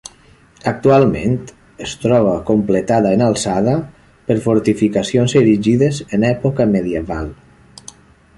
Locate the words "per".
4.31-4.39